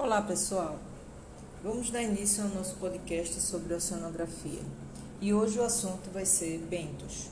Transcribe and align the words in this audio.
Olá 0.00 0.22
pessoal, 0.22 0.78
vamos 1.60 1.90
dar 1.90 2.00
início 2.00 2.44
ao 2.44 2.50
nosso 2.50 2.76
podcast 2.76 3.40
sobre 3.40 3.74
oceanografia 3.74 4.60
e 5.20 5.34
hoje 5.34 5.58
o 5.58 5.64
assunto 5.64 6.08
vai 6.12 6.24
ser 6.24 6.58
bentos. 6.58 7.30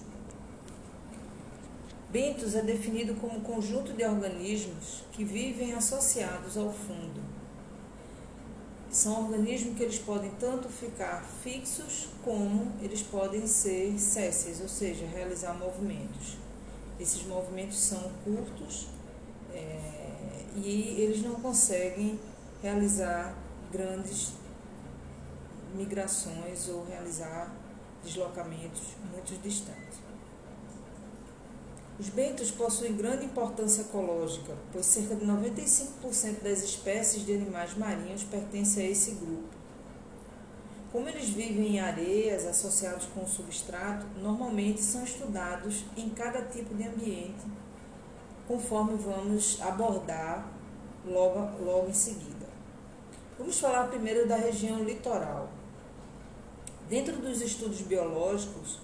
Bentos 2.10 2.56
é 2.56 2.62
definido 2.62 3.14
como 3.20 3.40
conjunto 3.42 3.92
de 3.92 4.04
organismos 4.04 5.04
que 5.12 5.24
vivem 5.24 5.74
associados 5.74 6.56
ao 6.56 6.72
fundo. 6.72 7.22
São 8.90 9.26
organismos 9.26 9.76
que 9.76 9.84
eles 9.84 10.00
podem 10.00 10.32
tanto 10.32 10.68
ficar 10.68 11.24
fixos 11.44 12.08
como 12.24 12.72
eles 12.82 13.00
podem 13.00 13.46
ser 13.46 13.96
césseis, 13.96 14.60
ou 14.60 14.68
seja, 14.68 15.06
realizar 15.06 15.54
movimentos. 15.54 16.36
Esses 16.98 17.22
movimentos 17.26 17.78
são 17.78 18.10
curtos 18.24 18.88
é, 19.54 20.42
e 20.56 20.96
eles 20.98 21.22
não 21.22 21.36
conseguem 21.36 22.18
realizar 22.62 23.34
grandes 23.70 24.32
migrações 25.74 26.68
ou 26.68 26.84
realizar 26.84 27.52
deslocamentos 28.02 28.94
muito 29.12 29.40
distantes. 29.42 30.06
Os 31.98 32.10
bentos 32.10 32.50
possuem 32.50 32.94
grande 32.94 33.24
importância 33.24 33.80
ecológica, 33.80 34.54
pois 34.70 34.84
cerca 34.84 35.14
de 35.14 35.24
95% 35.24 36.42
das 36.42 36.62
espécies 36.62 37.24
de 37.24 37.34
animais 37.34 37.74
marinhos 37.74 38.22
pertencem 38.22 38.86
a 38.86 38.90
esse 38.90 39.12
grupo. 39.12 39.56
Como 40.92 41.08
eles 41.08 41.30
vivem 41.30 41.76
em 41.76 41.80
areias 41.80 42.46
associados 42.46 43.06
com 43.06 43.24
o 43.24 43.28
substrato, 43.28 44.06
normalmente 44.18 44.82
são 44.82 45.04
estudados 45.04 45.84
em 45.96 46.10
cada 46.10 46.42
tipo 46.42 46.74
de 46.74 46.86
ambiente, 46.86 47.44
conforme 48.46 48.96
vamos 48.96 49.58
abordar 49.62 50.52
logo, 51.06 51.64
logo 51.64 51.88
em 51.88 51.94
seguida. 51.94 52.35
Vamos 53.38 53.60
falar 53.60 53.88
primeiro 53.88 54.26
da 54.26 54.36
região 54.36 54.82
litoral. 54.82 55.50
Dentro 56.88 57.18
dos 57.18 57.42
estudos 57.42 57.82
biológicos 57.82 58.78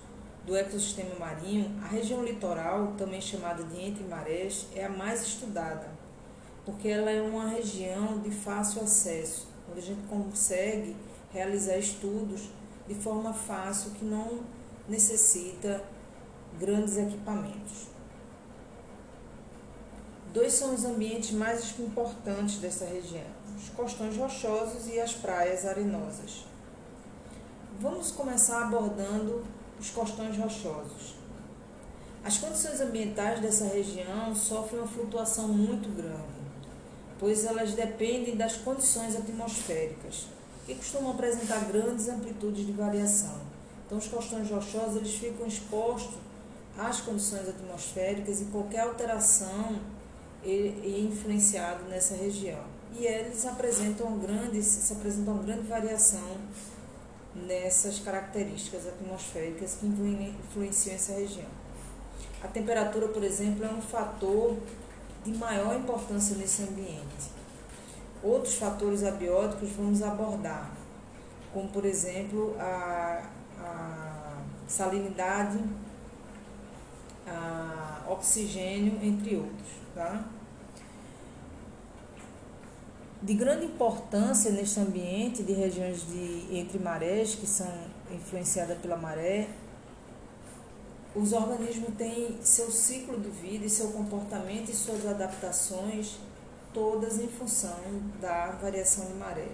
do 0.45 0.55
ecossistema 0.55 1.15
marinho, 1.19 1.81
a 1.83 1.87
região 1.87 2.23
litoral, 2.23 2.93
também 2.99 3.19
chamada 3.19 3.65
de 3.65 3.81
entre 3.81 4.05
marés, 4.05 4.67
é 4.75 4.85
a 4.85 4.91
mais 4.91 5.23
estudada, 5.23 5.89
porque 6.67 6.87
ela 6.87 7.11
é 7.11 7.23
uma 7.23 7.49
região 7.49 8.19
de 8.19 8.31
fácil 8.31 8.83
acesso, 8.83 9.49
onde 9.71 9.79
a 9.79 9.83
gente 9.83 10.07
consegue 10.07 10.95
realizar 11.33 11.79
estudos 11.79 12.51
de 12.87 12.95
forma 12.95 13.33
fácil 13.33 13.93
que 13.93 14.05
não 14.05 14.41
necessita 14.87 15.83
grandes 16.61 16.99
equipamentos. 16.99 17.87
Dois 20.31 20.53
são 20.53 20.75
os 20.75 20.85
ambientes 20.85 21.31
mais 21.31 21.79
importantes 21.81 22.59
dessa 22.59 22.85
região 22.85 23.42
os 23.57 23.69
costões 23.71 24.17
rochosos 24.17 24.87
e 24.89 25.01
as 25.01 25.13
praias 25.13 25.65
arenosas. 25.67 26.47
Vamos 27.81 28.11
começar 28.11 28.63
abordando 28.63 29.45
os 29.79 29.91
costões 29.91 30.37
rochosos. 30.37 31.15
As 32.25 32.39
condições 32.39 32.81
ambientais 32.81 33.41
dessa 33.41 33.65
região 33.65 34.35
sofrem 34.35 34.81
uma 34.81 34.89
flutuação 34.89 35.49
muito 35.49 35.89
grande, 35.89 36.41
pois 37.19 37.45
elas 37.45 37.73
dependem 37.73 38.37
das 38.37 38.57
condições 38.57 39.17
atmosféricas, 39.17 40.29
que 40.65 40.75
costumam 40.77 41.11
apresentar 41.11 41.65
grandes 41.65 42.09
amplitudes 42.09 42.65
de 42.65 42.73
variação. 42.73 43.41
Então, 43.85 43.99
os 43.99 44.07
costões 44.07 44.49
rochosos 44.49 44.97
eles 44.97 45.15
ficam 45.17 45.47
expostos 45.47 46.15
às 46.79 47.01
condições 47.01 47.49
atmosféricas 47.49 48.41
e 48.41 48.45
qualquer 48.47 48.83
alteração 48.83 49.81
é 50.45 51.01
influenciado 51.01 51.85
nessa 51.85 52.15
região 52.15 52.82
e 52.95 53.07
eles 53.07 53.47
apresentam 53.47 54.19
grandes, 54.19 54.67
se 54.67 54.93
apresentam 54.93 55.39
grande 55.39 55.67
variação 55.67 56.37
nessas 57.35 57.99
características 58.01 58.87
atmosféricas 58.87 59.77
que 59.77 59.87
influenciam 59.87 60.95
essa 60.95 61.13
região. 61.15 61.49
A 62.43 62.49
temperatura, 62.49 63.09
por 63.09 63.23
exemplo, 63.25 63.65
é 63.65 63.69
um 63.69 63.81
fator 63.81 64.57
de 65.25 65.33
maior 65.33 65.77
importância 65.77 66.37
nesse 66.37 66.63
ambiente. 66.63 67.31
Outros 68.23 68.55
fatores 68.57 69.05
abióticos 69.05 69.71
vamos 69.71 70.03
abordar, 70.03 70.71
como 71.53 71.69
por 71.69 71.85
exemplo 71.85 72.55
a, 72.59 73.23
a 73.59 74.43
salinidade, 74.67 75.59
a 77.27 78.05
oxigênio, 78.09 78.99
entre 79.03 79.37
outros. 79.37 79.69
Tá? 79.95 80.25
De 83.23 83.35
grande 83.35 83.67
importância 83.67 84.51
neste 84.51 84.81
ambiente 84.81 85.45
de 85.45 85.53
regiões 85.53 86.05
de 86.09 86.49
entre 86.51 86.79
marés 86.79 87.37
que 87.37 87.47
são 87.47 87.73
influenciadas 88.11 88.77
pela 88.79 88.97
maré, 88.97 89.49
os 91.15 91.33
organismos 91.33 91.95
têm 91.97 92.39
seu 92.43 92.71
ciclo 92.71 93.21
de 93.21 93.29
vida 93.29 93.65
e 93.65 93.71
seu 93.71 93.89
comportamento 93.89 94.71
e 94.71 94.75
suas 94.75 95.07
adaptações 95.07 96.19
todas 96.75 97.21
em 97.21 97.29
função 97.29 97.79
da 98.21 98.53
variação 98.61 99.07
de 99.07 99.15
maré. 99.15 99.49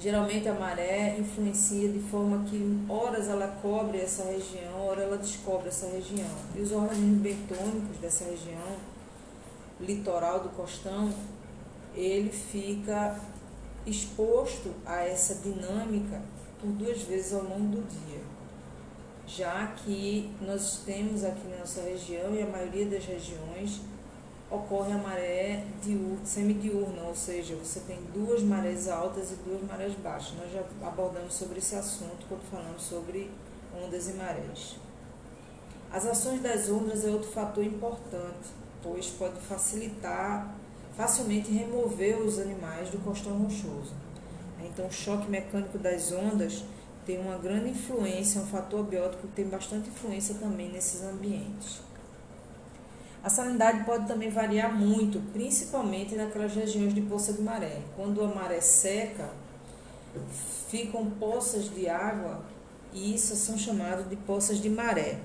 Geralmente 0.00 0.48
a 0.48 0.54
maré 0.54 1.16
influencia 1.16 1.88
de 1.88 2.00
forma 2.00 2.44
que 2.48 2.84
horas 2.88 3.28
ela 3.28 3.46
cobre 3.62 3.98
essa 3.98 4.24
região, 4.24 4.84
horas 4.84 5.04
ela 5.04 5.16
descobre 5.16 5.68
essa 5.68 5.86
região. 5.86 6.26
E 6.56 6.60
os 6.60 6.72
organismos 6.72 7.20
bentônicos 7.20 7.98
dessa 8.00 8.24
região 8.24 8.76
litoral 9.78 10.40
do 10.40 10.48
costão 10.48 11.12
ele 11.94 12.30
fica 12.30 13.18
exposto 13.86 14.72
a 14.86 15.02
essa 15.02 15.34
dinâmica 15.36 16.20
por 16.60 16.70
duas 16.70 17.02
vezes 17.02 17.32
ao 17.32 17.42
longo 17.42 17.76
do 17.76 17.88
dia. 17.88 18.20
Já 19.26 19.66
que 19.68 20.32
nós 20.40 20.82
temos 20.84 21.24
aqui 21.24 21.46
na 21.48 21.58
nossa 21.58 21.82
região 21.82 22.34
e 22.34 22.42
a 22.42 22.46
maioria 22.46 22.86
das 22.86 23.04
regiões 23.04 23.80
ocorre 24.50 24.92
a 24.92 24.98
maré 24.98 25.64
diurna, 25.82 26.24
semidiurna, 26.24 27.02
ou 27.04 27.14
seja, 27.14 27.56
você 27.56 27.80
tem 27.80 27.98
duas 28.12 28.42
marés 28.42 28.88
altas 28.88 29.32
e 29.32 29.36
duas 29.36 29.62
marés 29.62 29.94
baixas. 29.94 30.36
Nós 30.36 30.52
já 30.52 30.62
abordamos 30.86 31.34
sobre 31.34 31.58
esse 31.58 31.74
assunto 31.74 32.26
quando 32.28 32.42
falamos 32.50 32.82
sobre 32.82 33.30
ondas 33.82 34.08
e 34.08 34.12
marés. 34.12 34.76
As 35.90 36.06
ações 36.06 36.42
das 36.42 36.68
ondas 36.68 37.04
é 37.04 37.08
outro 37.08 37.30
fator 37.30 37.64
importante, 37.64 38.50
pois 38.82 39.08
pode 39.08 39.40
facilitar 39.40 40.54
facilmente 40.96 41.50
remover 41.50 42.18
os 42.18 42.38
animais 42.38 42.90
do 42.90 42.98
costão 42.98 43.38
rochoso. 43.38 43.94
Então, 44.64 44.86
o 44.86 44.92
choque 44.92 45.30
mecânico 45.30 45.78
das 45.78 46.12
ondas 46.12 46.64
tem 47.04 47.18
uma 47.18 47.36
grande 47.36 47.70
influência, 47.70 48.38
é 48.38 48.42
um 48.42 48.46
fator 48.46 48.84
biótico 48.84 49.26
que 49.26 49.34
tem 49.34 49.46
bastante 49.46 49.88
influência 49.88 50.36
também 50.36 50.70
nesses 50.70 51.02
ambientes. 51.02 51.80
A 53.22 53.30
salinidade 53.30 53.84
pode 53.84 54.06
também 54.06 54.30
variar 54.30 54.74
muito, 54.74 55.20
principalmente 55.32 56.14
naquelas 56.14 56.54
regiões 56.54 56.92
de 56.94 57.00
poça 57.02 57.32
de 57.32 57.40
maré. 57.40 57.80
Quando 57.96 58.22
a 58.22 58.28
maré 58.28 58.60
seca, 58.60 59.30
ficam 60.68 61.10
poças 61.10 61.72
de 61.72 61.88
água 61.88 62.42
e 62.92 63.14
isso 63.14 63.36
são 63.36 63.56
chamadas 63.56 64.08
de 64.08 64.16
poças 64.16 64.58
de 64.58 64.68
maré. 64.68 65.20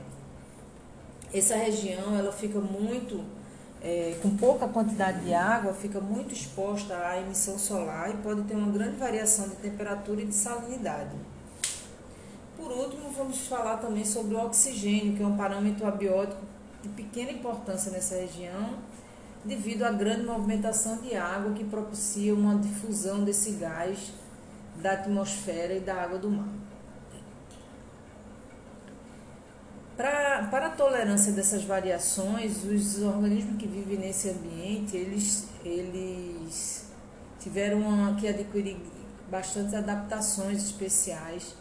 Essa 1.34 1.56
região 1.56 2.16
ela 2.16 2.32
fica 2.32 2.60
muito 2.60 3.24
é, 3.82 4.18
com 4.22 4.36
pouca 4.36 4.68
quantidade 4.68 5.24
de 5.26 5.34
água, 5.34 5.74
fica 5.74 6.00
muito 6.00 6.34
exposta 6.34 6.96
à 6.96 7.20
emissão 7.20 7.58
solar 7.58 8.10
e 8.10 8.18
pode 8.18 8.42
ter 8.44 8.56
uma 8.56 8.72
grande 8.72 8.98
variação 8.98 9.48
de 9.50 9.56
temperatura 9.56 10.22
e 10.22 10.26
de 10.26 10.34
salinidade. 10.34 11.16
Por 12.58 12.72
último, 12.72 13.12
vamos 13.12 13.48
falar 13.48 13.78
também 13.78 14.04
sobre 14.04 14.36
o 14.36 14.40
oxigênio, 14.40 15.16
que 15.16 15.22
é 15.22 15.28
um 15.28 15.38
parâmetro 15.38 15.88
abiótico 15.88 16.42
de 16.82 16.90
pequena 16.90 17.32
importância 17.32 17.92
nessa 17.92 18.16
região, 18.16 18.76
devido 19.46 19.84
à 19.84 19.92
grande 19.92 20.24
movimentação 20.24 20.98
de 20.98 21.16
água 21.16 21.54
que 21.54 21.64
propicia 21.64 22.34
uma 22.34 22.56
difusão 22.56 23.24
desse 23.24 23.52
gás 23.52 24.12
da 24.82 24.94
atmosfera 24.94 25.76
e 25.76 25.80
da 25.80 25.96
água 25.96 26.18
do 26.18 26.30
mar. 26.30 26.67
Pra, 29.98 30.48
para 30.52 30.68
a 30.68 30.70
tolerância 30.70 31.32
dessas 31.32 31.64
variações, 31.64 32.64
os 32.64 33.02
organismos 33.02 33.58
que 33.58 33.68
vivem 33.68 33.98
nesse 33.98 34.30
ambiente, 34.30 34.96
eles, 34.96 35.48
eles 35.66 36.86
tiveram 37.40 38.16
que 38.16 38.28
adquirir 38.28 38.78
bastantes 39.28 39.74
adaptações 39.74 40.64
especiais 40.64 41.56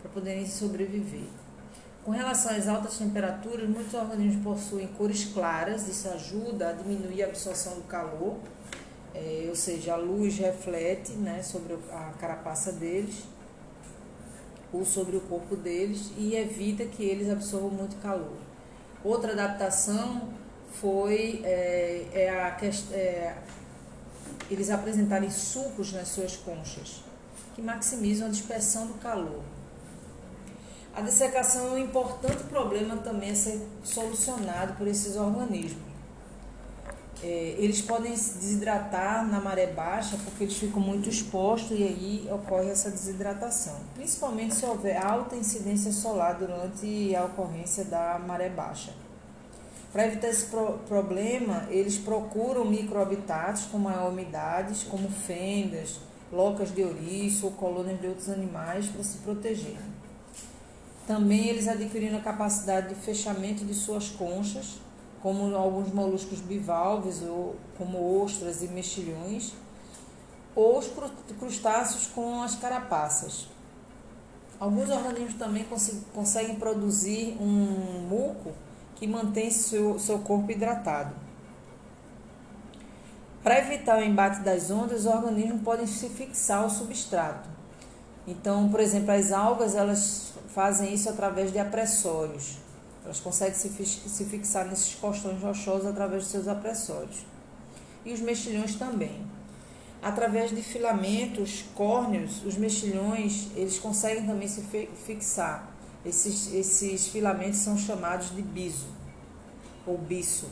para 0.00 0.10
poderem 0.12 0.46
sobreviver. 0.46 1.26
Com 2.04 2.12
relação 2.12 2.54
às 2.56 2.68
altas 2.68 2.96
temperaturas, 2.96 3.68
muitos 3.68 3.92
organismos 3.92 4.44
possuem 4.44 4.86
cores 4.86 5.24
claras, 5.24 5.88
isso 5.88 6.08
ajuda 6.10 6.68
a 6.68 6.72
diminuir 6.72 7.24
a 7.24 7.26
absorção 7.26 7.74
do 7.74 7.82
calor, 7.82 8.38
é, 9.12 9.46
ou 9.48 9.56
seja, 9.56 9.94
a 9.94 9.96
luz 9.96 10.38
reflete 10.38 11.10
né, 11.14 11.42
sobre 11.42 11.76
a 11.90 12.12
carapaça 12.20 12.70
deles 12.70 13.24
ou 14.72 14.84
sobre 14.84 15.16
o 15.16 15.20
corpo 15.22 15.56
deles 15.56 16.10
e 16.16 16.34
evita 16.36 16.84
que 16.84 17.02
eles 17.02 17.28
absorvam 17.28 17.70
muito 17.70 17.96
calor. 18.00 18.36
Outra 19.02 19.32
adaptação 19.32 20.28
foi 20.80 21.40
é, 21.44 22.06
é 22.12 22.30
a, 22.30 22.56
é, 22.92 23.34
eles 24.50 24.70
apresentarem 24.70 25.30
sulcos 25.30 25.92
nas 25.92 26.08
suas 26.08 26.36
conchas, 26.36 27.02
que 27.54 27.62
maximizam 27.62 28.28
a 28.28 28.30
dispersão 28.30 28.86
do 28.86 28.94
calor. 28.94 29.42
A 30.94 31.00
dessecação 31.00 31.68
é 31.68 31.70
um 31.72 31.78
importante 31.78 32.42
problema 32.44 32.96
também 32.96 33.30
a 33.30 33.34
ser 33.34 33.60
solucionado 33.84 34.74
por 34.74 34.86
esses 34.86 35.16
organismos. 35.16 35.89
É, 37.22 37.54
eles 37.58 37.82
podem 37.82 38.16
se 38.16 38.38
desidratar 38.38 39.26
na 39.26 39.40
maré 39.40 39.66
baixa 39.66 40.16
porque 40.24 40.44
eles 40.44 40.56
ficam 40.56 40.80
muito 40.80 41.06
expostos 41.06 41.78
e 41.78 41.82
aí 41.82 42.28
ocorre 42.32 42.70
essa 42.70 42.90
desidratação, 42.90 43.76
principalmente 43.94 44.54
se 44.54 44.64
houver 44.64 44.96
alta 44.96 45.36
incidência 45.36 45.92
solar 45.92 46.38
durante 46.38 47.14
a 47.14 47.24
ocorrência 47.24 47.84
da 47.84 48.18
maré 48.18 48.48
baixa. 48.48 48.92
Para 49.92 50.06
evitar 50.06 50.28
esse 50.28 50.46
pro 50.46 50.78
problema, 50.88 51.66
eles 51.68 51.98
procuram 51.98 52.64
microhabitats 52.64 53.66
com 53.66 53.76
maior 53.76 54.10
umidades, 54.10 54.84
como 54.84 55.10
fendas, 55.10 55.98
locas 56.32 56.72
de 56.72 56.82
ouriço 56.82 57.46
ou 57.46 57.52
colônias 57.52 58.00
de 58.00 58.06
outros 58.06 58.30
animais 58.30 58.86
para 58.86 59.02
se 59.02 59.18
proteger. 59.18 59.76
Também 61.06 61.48
eles 61.48 61.68
adquiriram 61.68 62.18
a 62.18 62.22
capacidade 62.22 62.90
de 62.90 62.94
fechamento 62.94 63.64
de 63.64 63.74
suas 63.74 64.08
conchas 64.08 64.78
como 65.22 65.54
alguns 65.54 65.92
moluscos 65.92 66.40
bivalves, 66.40 67.22
ou, 67.22 67.56
como 67.76 68.22
ostras 68.22 68.62
e 68.62 68.68
mexilhões, 68.68 69.52
ou 70.54 70.78
os 70.78 70.90
crustáceos 71.38 72.06
com 72.06 72.42
as 72.42 72.56
carapaças. 72.56 73.48
Alguns 74.58 74.90
organismos 74.90 75.34
também 75.34 75.66
conseguem 76.12 76.56
produzir 76.56 77.36
um 77.40 78.06
muco 78.08 78.52
que 78.96 79.06
mantém 79.06 79.50
seu, 79.50 79.98
seu 79.98 80.18
corpo 80.18 80.50
hidratado. 80.50 81.14
Para 83.42 83.58
evitar 83.58 83.98
o 83.98 84.04
embate 84.04 84.40
das 84.40 84.70
ondas, 84.70 85.00
os 85.00 85.06
organismos 85.06 85.62
podem 85.62 85.86
se 85.86 86.10
fixar 86.10 86.62
ao 86.62 86.68
substrato. 86.68 87.48
Então, 88.26 88.68
por 88.68 88.80
exemplo, 88.80 89.12
as 89.12 89.32
algas 89.32 89.74
elas 89.74 90.34
fazem 90.48 90.92
isso 90.92 91.08
através 91.08 91.50
de 91.50 91.58
apressórios. 91.58 92.58
Elas 93.04 93.20
conseguem 93.20 93.54
se, 93.54 94.24
fixar 94.24 94.66
nesses 94.66 94.94
costões 94.94 95.42
rochosos 95.42 95.86
através 95.86 96.24
de 96.24 96.30
seus 96.30 96.48
apressórios. 96.48 97.24
E 98.04 98.12
os 98.12 98.20
mexilhões 98.20 98.74
também. 98.76 99.26
Através 100.02 100.50
de 100.50 100.62
filamentos 100.62 101.64
córneos, 101.74 102.44
os 102.44 102.56
mexilhões 102.56 103.48
eles 103.54 103.78
conseguem 103.78 104.26
também 104.26 104.48
se 104.48 104.62
fixar. 105.04 105.68
Esses, 106.04 106.52
esses 106.54 107.08
filamentos 107.08 107.58
são 107.58 107.76
chamados 107.76 108.34
de 108.34 108.40
biso 108.40 108.88
ou 109.86 109.98
biso. 109.98 110.46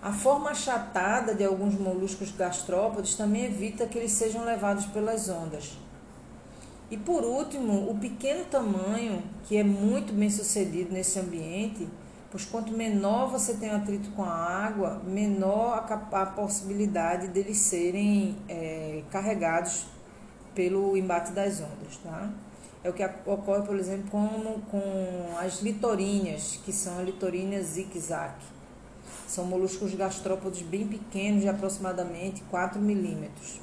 A 0.00 0.12
forma 0.12 0.50
achatada 0.50 1.34
de 1.34 1.44
alguns 1.44 1.74
moluscos 1.74 2.32
gastrópodes 2.32 3.14
também 3.14 3.44
evita 3.44 3.86
que 3.86 3.98
eles 3.98 4.12
sejam 4.12 4.44
levados 4.44 4.84
pelas 4.86 5.28
ondas. 5.28 5.76
E 6.92 6.96
por 6.98 7.24
último, 7.24 7.90
o 7.90 7.98
pequeno 7.98 8.44
tamanho, 8.44 9.22
que 9.44 9.56
é 9.56 9.64
muito 9.64 10.12
bem 10.12 10.28
sucedido 10.28 10.92
nesse 10.92 11.18
ambiente, 11.18 11.88
pois 12.30 12.44
quanto 12.44 12.70
menor 12.70 13.30
você 13.30 13.54
tem 13.54 13.70
atrito 13.70 14.10
com 14.10 14.22
a 14.22 14.30
água, 14.30 15.00
menor 15.02 15.86
a, 15.90 16.20
a 16.20 16.26
possibilidade 16.26 17.28
deles 17.28 17.56
serem 17.56 18.36
é, 18.46 19.02
carregados 19.10 19.86
pelo 20.54 20.94
embate 20.94 21.32
das 21.32 21.62
ondas. 21.62 21.96
Tá? 22.04 22.30
É 22.84 22.90
o 22.90 22.92
que 22.92 23.02
ocorre, 23.24 23.62
por 23.62 23.76
exemplo, 23.78 24.10
com, 24.10 24.60
com 24.70 25.38
as 25.38 25.62
litorinhas, 25.62 26.60
que 26.62 26.74
são 26.74 26.98
a 26.98 27.02
litorina 27.02 27.58
zig-zag. 27.62 28.34
São 29.26 29.46
moluscos 29.46 29.94
gastrópodes 29.94 30.60
bem 30.60 30.86
pequenos, 30.86 31.40
de 31.40 31.48
aproximadamente 31.48 32.42
4 32.50 32.78
milímetros. 32.78 33.61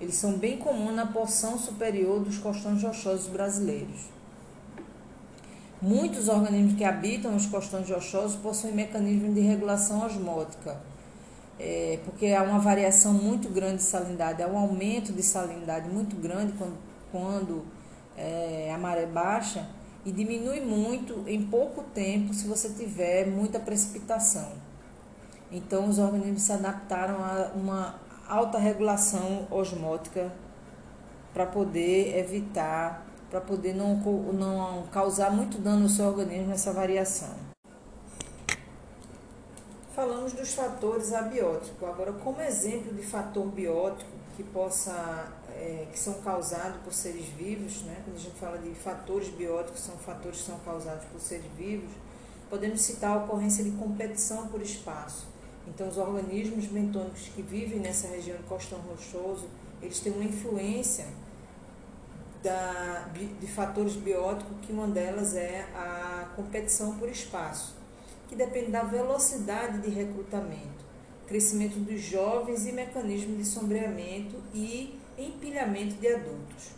Eles 0.00 0.14
são 0.14 0.32
bem 0.34 0.58
comuns 0.58 0.94
na 0.94 1.06
porção 1.06 1.58
superior 1.58 2.20
dos 2.20 2.38
costões 2.38 2.82
rochosos 2.82 3.26
brasileiros. 3.28 4.06
Muitos 5.80 6.28
organismos 6.28 6.76
que 6.76 6.84
habitam 6.84 7.34
os 7.36 7.46
costões 7.46 7.88
rochosos 7.88 8.36
possuem 8.36 8.74
mecanismos 8.74 9.34
de 9.34 9.40
regulação 9.40 10.04
osmótica, 10.04 10.76
é, 11.58 11.98
porque 12.04 12.26
há 12.26 12.42
uma 12.42 12.58
variação 12.58 13.12
muito 13.12 13.48
grande 13.48 13.76
de 13.76 13.82
salinidade, 13.82 14.42
há 14.42 14.48
um 14.48 14.58
aumento 14.58 15.12
de 15.12 15.22
salinidade 15.22 15.88
muito 15.88 16.16
grande 16.16 16.52
quando, 16.54 16.76
quando 17.12 17.64
é, 18.16 18.72
a 18.74 18.78
maré 18.78 19.06
baixa 19.06 19.68
e 20.04 20.12
diminui 20.12 20.60
muito 20.60 21.24
em 21.26 21.42
pouco 21.42 21.82
tempo 21.94 22.32
se 22.34 22.46
você 22.46 22.70
tiver 22.70 23.26
muita 23.26 23.60
precipitação. 23.60 24.52
Então, 25.50 25.88
os 25.88 25.98
organismos 25.98 26.42
se 26.42 26.52
adaptaram 26.52 27.22
a 27.22 27.52
uma 27.54 27.94
alta 28.28 28.58
regulação 28.58 29.46
osmótica 29.50 30.32
para 31.32 31.46
poder 31.46 32.18
evitar, 32.18 33.06
para 33.30 33.40
poder 33.40 33.74
não, 33.74 33.96
não 34.32 34.86
causar 34.92 35.30
muito 35.30 35.58
dano 35.58 35.80
no 35.80 35.88
seu 35.88 36.06
organismo 36.06 36.48
nessa 36.48 36.72
variação. 36.72 37.34
Falamos 39.94 40.32
dos 40.32 40.54
fatores 40.54 41.12
abióticos. 41.12 41.88
Agora, 41.88 42.12
como 42.12 42.40
exemplo 42.40 42.94
de 42.94 43.02
fator 43.02 43.46
biótico 43.46 44.10
que 44.36 44.44
possa 44.44 45.32
é, 45.56 45.86
que 45.90 45.98
são 45.98 46.14
causados 46.22 46.80
por 46.82 46.92
seres 46.92 47.26
vivos, 47.26 47.82
né? 47.82 48.00
quando 48.04 48.16
a 48.16 48.20
gente 48.20 48.36
fala 48.36 48.58
de 48.58 48.70
fatores 48.74 49.28
bióticos, 49.28 49.80
são 49.80 49.96
fatores 49.96 50.38
que 50.38 50.44
são 50.44 50.58
causados 50.60 51.04
por 51.06 51.20
seres 51.20 51.50
vivos, 51.56 51.90
podemos 52.48 52.80
citar 52.80 53.10
a 53.10 53.24
ocorrência 53.24 53.64
de 53.64 53.72
competição 53.72 54.46
por 54.46 54.62
espaço 54.62 55.26
então, 55.68 55.88
os 55.88 55.96
organismos 55.96 56.66
bentônicos 56.66 57.28
que 57.34 57.42
vivem 57.42 57.78
nessa 57.78 58.08
região 58.08 58.36
de 58.36 58.42
costão 58.44 58.78
rochoso, 58.80 59.46
eles 59.82 60.00
têm 60.00 60.12
uma 60.12 60.24
influência 60.24 61.06
da, 62.42 63.08
de 63.14 63.46
fatores 63.46 63.94
bióticos, 63.94 64.56
que 64.62 64.72
uma 64.72 64.88
delas 64.88 65.36
é 65.36 65.66
a 65.74 66.30
competição 66.34 66.96
por 66.96 67.08
espaço, 67.08 67.76
que 68.28 68.34
depende 68.34 68.70
da 68.70 68.82
velocidade 68.82 69.78
de 69.78 69.90
recrutamento, 69.90 70.84
crescimento 71.26 71.78
dos 71.78 72.00
jovens 72.00 72.66
e 72.66 72.72
mecanismo 72.72 73.36
de 73.36 73.44
sombreamento 73.44 74.36
e 74.54 74.98
empilhamento 75.18 75.94
de 75.96 76.08
adultos. 76.08 76.77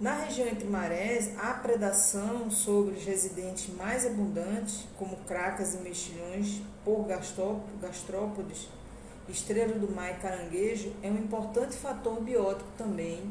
Na 0.00 0.14
região 0.14 0.46
entre 0.46 0.68
marés, 0.68 1.32
há 1.36 1.54
predação 1.54 2.48
sobre 2.52 2.94
os 2.94 3.04
residentes 3.04 3.74
mais 3.74 4.06
abundantes, 4.06 4.84
como 4.96 5.16
cracas 5.26 5.74
e 5.74 5.78
mexilhões, 5.78 6.62
por 6.84 7.04
gastrópodes, 7.04 8.68
estrela 9.28 9.72
do 9.74 9.92
mar 9.92 10.12
e 10.12 10.20
caranguejo, 10.20 10.92
é 11.02 11.10
um 11.10 11.16
importante 11.16 11.76
fator 11.76 12.20
biótico 12.20 12.70
também, 12.78 13.28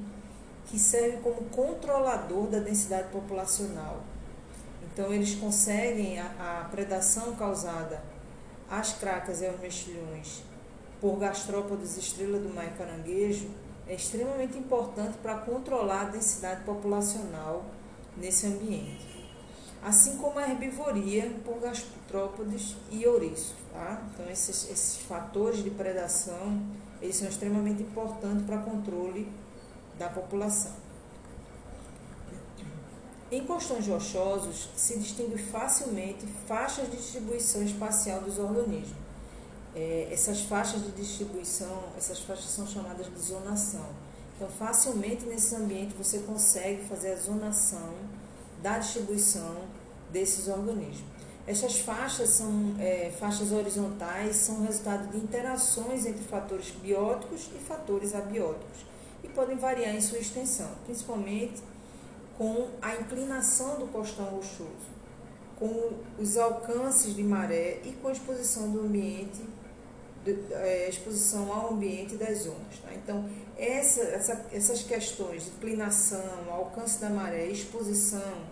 que 0.65 0.77
serve 0.77 1.17
como 1.21 1.49
controlador 1.49 2.47
da 2.47 2.59
densidade 2.59 3.07
populacional. 3.13 4.03
Então, 4.91 5.13
eles 5.13 5.35
conseguem 5.35 6.19
a, 6.19 6.63
a 6.63 6.69
predação 6.69 7.33
causada 7.37 8.03
às 8.69 8.91
cracas 8.91 9.39
e 9.39 9.47
aos 9.47 9.57
mexilhões 9.61 10.43
por 10.99 11.17
gastrópodes, 11.17 11.95
estrela 11.97 12.39
do 12.39 12.53
mar 12.53 12.65
e 12.65 12.77
caranguejo, 12.77 13.49
é 13.87 13.95
extremamente 13.95 14.57
importante 14.57 15.17
para 15.19 15.37
controlar 15.39 16.01
a 16.01 16.09
densidade 16.09 16.63
populacional 16.63 17.63
nesse 18.17 18.45
ambiente. 18.47 19.07
Assim 19.81 20.17
como 20.17 20.39
a 20.39 20.49
herbivoria 20.49 21.31
por 21.45 21.59
gastrópodes 21.61 22.75
e 22.91 23.05
ouriços. 23.07 23.55
Tá? 23.71 24.01
Então, 24.13 24.29
esses, 24.29 24.69
esses 24.69 24.97
fatores 25.03 25.63
de 25.63 25.69
predação 25.69 26.59
eles 27.01 27.15
são 27.15 27.27
extremamente 27.27 27.83
importantes 27.83 28.45
para 28.45 28.57
controle 28.57 29.31
da 29.99 30.09
população. 30.09 30.73
Em 33.31 33.45
costões 33.45 33.87
rochosos, 33.87 34.69
se 34.75 34.97
distingue 34.97 35.37
facilmente 35.37 36.25
faixas 36.47 36.89
de 36.89 36.97
distribuição 36.97 37.61
espacial 37.61 38.21
dos 38.21 38.39
organismos 38.39 39.06
é, 39.77 40.09
essas 40.11 40.41
faixas 40.41 40.83
de 40.83 40.91
distribuição, 40.91 41.83
essas 41.95 42.19
faixas 42.19 42.49
são 42.49 42.65
chamadas 42.65 43.05
de 43.05 43.19
zonação. 43.19 43.85
Então, 44.35 44.49
facilmente 44.49 45.23
nesse 45.25 45.53
ambiente 45.55 45.93
você 45.95 46.19
consegue 46.19 46.83
fazer 46.85 47.11
a 47.11 47.15
zonação 47.15 47.93
da 48.63 48.79
distribuição 48.79 49.55
desses 50.11 50.47
organismos. 50.47 51.05
Essas 51.45 51.79
faixas 51.79 52.29
são 52.29 52.75
é, 52.79 53.11
faixas 53.19 53.51
horizontais, 53.51 54.35
são 54.37 54.63
resultado 54.63 55.11
de 55.11 55.17
interações 55.17 56.07
entre 56.07 56.23
fatores 56.23 56.71
bióticos 56.71 57.47
e 57.55 57.59
fatores 57.59 58.15
abióticos 58.15 58.83
e 59.23 59.27
podem 59.27 59.57
variar 59.57 59.95
em 59.95 60.01
sua 60.01 60.17
extensão, 60.17 60.71
principalmente 60.85 61.61
com 62.35 62.67
a 62.81 62.95
inclinação 62.95 63.79
do 63.79 63.87
costão 63.87 64.25
rochoso, 64.25 64.97
com 65.57 65.93
os 66.19 66.35
alcances 66.35 67.15
de 67.15 67.23
maré 67.23 67.79
e 67.85 67.91
com 68.01 68.07
a 68.07 68.11
exposição 68.11 68.71
do 68.71 68.81
ambiente 68.81 69.41
é, 70.51 70.89
exposição 70.89 71.51
ao 71.51 71.73
ambiente 71.73 72.15
das 72.15 72.45
ondas. 72.45 72.79
Tá? 72.83 72.93
Então, 72.93 73.29
essa, 73.57 74.01
essa, 74.01 74.45
essas 74.51 74.83
questões 74.83 75.45
de 75.45 75.49
inclinação, 75.51 76.23
alcance 76.51 76.99
da 76.99 77.09
maré, 77.09 77.47
exposição 77.47 78.45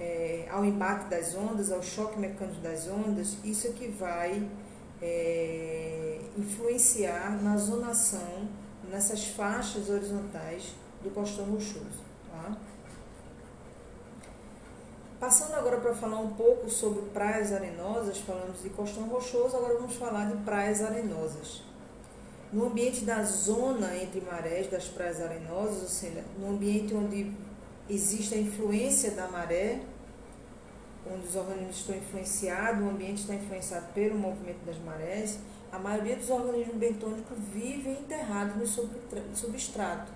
é, 0.00 0.46
ao 0.50 0.64
embate 0.64 1.10
das 1.10 1.34
ondas, 1.34 1.70
ao 1.70 1.82
choque 1.82 2.18
mecânico 2.18 2.60
das 2.60 2.88
ondas, 2.88 3.36
isso 3.44 3.66
é 3.66 3.70
que 3.70 3.88
vai 3.88 4.48
é, 5.02 6.20
influenciar 6.36 7.42
na 7.42 7.56
zonação, 7.56 8.48
nessas 8.90 9.26
faixas 9.26 9.88
horizontais 9.88 10.74
do 11.02 11.10
costão 11.10 11.44
rochoso. 11.46 12.04
Tá? 12.30 12.56
Passando 15.20 15.52
agora 15.52 15.76
para 15.76 15.94
falar 15.94 16.18
um 16.18 16.30
pouco 16.30 16.70
sobre 16.70 17.02
praias 17.10 17.52
arenosas, 17.52 18.16
falamos 18.16 18.62
de 18.62 18.70
costão 18.70 19.02
rochoso, 19.06 19.54
agora 19.54 19.74
vamos 19.74 19.94
falar 19.96 20.30
de 20.30 20.36
praias 20.44 20.80
arenosas. 20.80 21.60
No 22.50 22.68
ambiente 22.68 23.04
da 23.04 23.22
zona 23.22 23.94
entre 23.98 24.22
marés 24.22 24.70
das 24.70 24.86
praias 24.86 25.20
arenosas, 25.20 25.82
ou 25.82 25.88
seja, 25.88 26.24
no 26.38 26.48
ambiente 26.48 26.94
onde 26.94 27.32
existe 27.86 28.34
a 28.34 28.38
influência 28.38 29.10
da 29.10 29.28
maré, 29.28 29.82
onde 31.06 31.26
os 31.26 31.36
organismos 31.36 31.80
estão 31.80 31.96
influenciados, 31.96 32.82
o 32.82 32.88
ambiente 32.88 33.20
está 33.20 33.34
influenciado 33.34 33.92
pelo 33.92 34.18
movimento 34.18 34.64
das 34.64 34.78
marés, 34.78 35.38
a 35.70 35.78
maioria 35.78 36.16
dos 36.16 36.30
organismos 36.30 36.76
bentônicos 36.76 37.36
vivem 37.52 37.92
enterrados 37.92 38.56
no 38.56 39.36
substrato. 39.36 40.10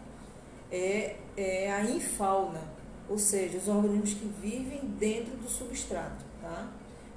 É, 0.73 1.17
é 1.37 1.71
a 1.71 1.85
infauna, 1.85 2.74
ou 3.09 3.19
seja, 3.19 3.59
os 3.59 3.69
organismos 3.69 4.15
que 4.15 4.27
vivem 4.41 4.81
dentro 4.99 5.37
do 5.37 5.49
substrato, 5.49 6.25
tá? 6.41 6.69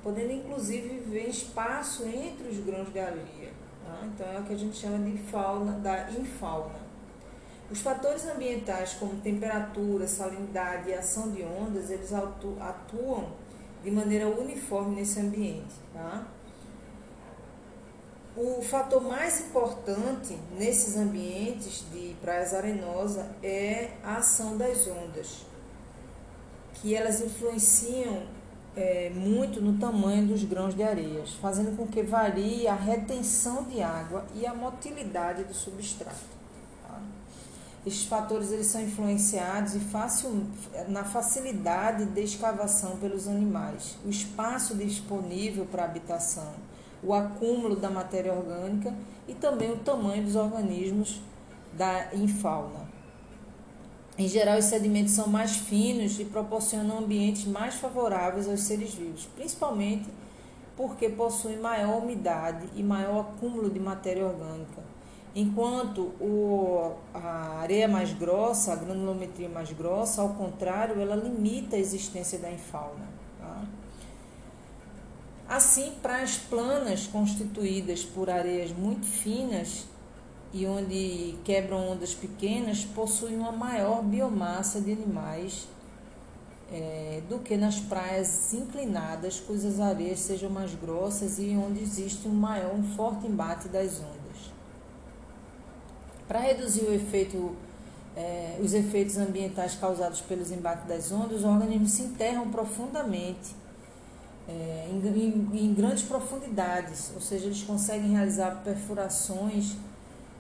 podendo 0.04 0.32
inclusive 0.32 0.88
viver 0.88 1.30
espaço 1.30 2.04
entre 2.06 2.48
os 2.50 2.60
grãos 2.60 2.92
de 2.92 3.00
areia. 3.00 3.52
Tá? 3.86 4.00
Então 4.06 4.28
é 4.28 4.40
o 4.40 4.44
que 4.44 4.54
a 4.54 4.58
gente 4.58 4.78
chama 4.78 5.00
de 5.00 5.18
fauna, 5.18 5.74
da 5.80 6.12
infauna. 6.12 6.88
Os 7.70 7.82
fatores 7.82 8.26
ambientais 8.26 8.94
como 8.94 9.20
temperatura, 9.22 10.08
salinidade 10.08 10.90
e 10.90 10.94
ação 10.94 11.32
de 11.32 11.44
ondas, 11.44 11.90
eles 11.90 12.14
atuam 12.14 13.32
de 13.84 13.92
maneira 13.92 14.28
uniforme 14.28 14.96
nesse 14.96 15.20
ambiente. 15.20 15.76
Tá? 15.94 16.26
O 18.38 18.62
fator 18.62 19.02
mais 19.02 19.42
importante 19.42 20.38
nesses 20.58 20.96
ambientes 20.96 21.84
de 21.92 22.16
praias 22.22 22.54
arenosas 22.54 23.26
é 23.42 23.92
a 24.04 24.18
ação 24.18 24.56
das 24.56 24.88
ondas, 24.88 25.46
que 26.82 26.96
elas 26.96 27.22
influenciam 27.22 28.24
é, 28.76 29.10
muito 29.10 29.60
no 29.60 29.78
tamanho 29.80 30.28
dos 30.28 30.44
grãos 30.44 30.76
de 30.76 30.84
areias, 30.84 31.34
fazendo 31.34 31.76
com 31.76 31.88
que 31.88 32.04
varie 32.04 32.68
a 32.68 32.76
retenção 32.76 33.64
de 33.64 33.82
água 33.82 34.26
e 34.36 34.46
a 34.46 34.54
motilidade 34.54 35.44
do 35.44 35.54
substrato. 35.54 36.38
Esses 37.88 38.04
fatores 38.04 38.52
eles 38.52 38.68
são 38.68 38.82
influenciados 38.82 39.82
fácil, 39.84 40.46
na 40.90 41.06
facilidade 41.06 42.06
de 42.06 42.22
escavação 42.22 42.98
pelos 42.98 43.30
animais, 43.30 43.98
o 44.06 44.10
espaço 44.10 44.76
disponível 44.76 45.66
para 45.66 45.86
habitação, 45.86 46.52
o 47.02 47.14
acúmulo 47.14 47.78
da 47.78 47.90
matéria 47.90 48.34
orgânica 48.34 48.94
e 49.26 49.34
também 49.34 49.72
o 49.72 49.78
tamanho 49.78 50.22
dos 50.24 50.36
organismos 50.36 51.22
da 51.78 52.14
infauna. 52.14 52.87
Em 54.18 54.28
geral, 54.28 54.58
os 54.58 54.66
sedimentos 54.66 55.14
são 55.14 55.28
mais 55.28 55.58
finos 55.58 56.20
e 56.20 56.26
proporcionam 56.26 57.00
ambientes 57.00 57.46
mais 57.46 57.76
favoráveis 57.76 58.48
aos 58.48 58.62
seres 58.62 58.94
vivos, 58.94 59.28
principalmente 59.36 60.08
porque 60.76 61.10
possuem 61.10 61.58
maior 61.58 62.02
umidade 62.02 62.68
e 62.76 62.84
maior 62.84 63.22
acúmulo 63.22 63.70
de 63.70 63.80
matéria 63.80 64.26
orgânica 64.26 64.98
Enquanto 65.40 66.02
o, 66.20 66.96
a 67.14 67.60
areia 67.60 67.88
mais 67.88 68.12
grossa, 68.12 68.74
a 68.74 68.76
granulometria 68.76 69.48
mais 69.48 69.72
grossa, 69.72 70.24
ao 70.24 70.30
contrário, 70.30 71.00
ela 71.00 71.16
limita 71.16 71.76
a 71.76 71.80
existência 71.80 72.40
da 72.40 72.52
infauna. 72.52 73.08
Tá? 73.40 73.64
Assim, 75.48 75.94
praias 76.02 76.38
planas 76.38 77.06
constituídas 77.06 78.04
por 78.04 78.32
areias 78.32 78.72
muito 78.72 79.06
finas 79.06 79.86
e 80.54 80.66
onde 80.66 81.36
quebram 81.44 81.92
ondas 81.92 82.14
pequenas 82.14 82.84
possuem 82.84 83.38
uma 83.38 83.52
maior 83.52 84.02
biomassa 84.04 84.80
de 84.80 84.92
animais 84.92 85.68
é, 86.72 87.22
do 87.30 87.40
que 87.40 87.56
nas 87.56 87.80
praias 87.80 88.54
inclinadas, 88.54 89.40
cujas 89.40 89.80
areias 89.80 90.20
sejam 90.20 90.50
mais 90.50 90.74
grossas 90.76 91.40
e 91.40 91.56
onde 91.56 91.82
existe 91.82 92.28
um 92.28 92.34
maior, 92.34 92.74
um 92.74 92.84
forte 92.84 93.28
embate 93.28 93.68
das 93.70 94.00
ondas. 94.00 94.52
Para 96.28 96.40
reduzir 96.40 96.92
efeito, 96.94 97.56
é, 98.16 98.60
os 98.62 98.74
efeitos 98.74 99.18
ambientais 99.18 99.76
causados 99.76 100.20
pelos 100.22 100.52
embates 100.52 100.86
das 100.88 101.12
ondas, 101.12 101.40
os 101.40 101.44
organismos 101.46 101.92
se 101.92 102.02
enterram 102.02 102.50
profundamente, 102.50 103.56
é, 104.50 104.88
em, 104.90 105.08
em, 105.08 105.66
em, 105.66 105.74
grandes 105.74 106.04
profundidades, 106.04 107.12
ou 107.14 107.22
seja, 107.22 107.46
eles 107.46 107.64
conseguem 107.64 108.12
realizar 108.12 108.62
perfurações, 108.64 109.76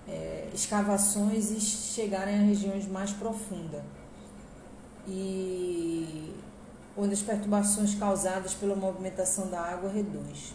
é, 0.07 0.49
escavações 0.53 1.51
e 1.51 1.59
chegarem 1.59 2.35
a 2.35 2.41
regiões 2.41 2.87
mais 2.87 3.11
profundas. 3.11 3.81
E 5.07 6.33
onde 6.95 7.13
as 7.13 7.21
perturbações 7.21 7.95
causadas 7.95 8.53
pela 8.53 8.75
movimentação 8.75 9.49
da 9.49 9.61
água 9.61 9.89
reduz 9.89 10.53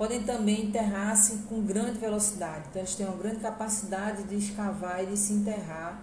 podem 0.00 0.22
também 0.22 0.64
enterrar-se 0.64 1.40
com 1.46 1.60
grande 1.60 1.98
velocidade. 1.98 2.64
Então, 2.70 2.80
eles 2.80 2.94
têm 2.94 3.06
uma 3.06 3.18
grande 3.18 3.40
capacidade 3.40 4.22
de 4.22 4.34
escavar 4.34 5.02
e 5.02 5.06
de 5.08 5.16
se 5.18 5.34
enterrar 5.34 6.00